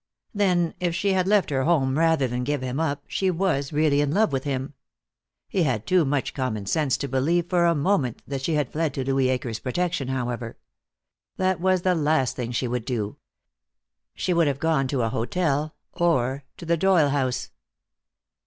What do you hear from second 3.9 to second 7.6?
in love with him. He had too much common sense to believe